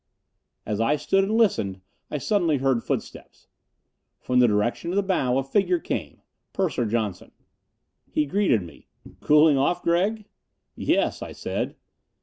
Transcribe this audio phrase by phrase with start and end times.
[0.65, 3.45] As I stood and listened, I suddenly heard footsteps.
[4.19, 6.21] From the direction of the bow a figure came.
[6.53, 7.31] Purser Johnson.
[8.09, 8.87] He greeted me.
[9.19, 10.25] "Cooling off, Gregg?"
[10.75, 11.75] "Yes," I said.